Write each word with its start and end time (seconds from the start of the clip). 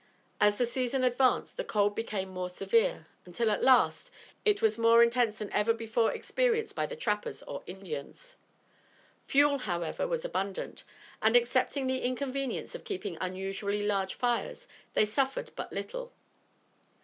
As 0.39 0.57
the 0.57 0.65
season 0.65 1.03
advanced, 1.03 1.57
the 1.57 1.63
cold 1.63 1.93
became 1.93 2.29
more 2.29 2.49
severe, 2.49 3.05
until 3.23 3.51
at 3.51 3.61
last, 3.63 4.09
it 4.45 4.59
was 4.59 4.79
more 4.79 5.03
intense 5.03 5.37
than 5.37 5.53
ever 5.53 5.73
before 5.75 6.11
experienced 6.11 6.73
by 6.75 6.87
the 6.87 6.95
trappers 6.95 7.43
or 7.43 7.61
Indians. 7.67 8.37
Fuel, 9.27 9.59
however, 9.59 10.07
was 10.07 10.25
abundant, 10.25 10.83
and, 11.21 11.37
excepting 11.37 11.85
the 11.85 12.01
inconvenience 12.01 12.73
of 12.73 12.83
keeping 12.83 13.15
unusually 13.21 13.85
large 13.85 14.15
fires, 14.15 14.67
they 14.95 15.05
suffered 15.05 15.51
but 15.55 15.71
little. 15.71 16.11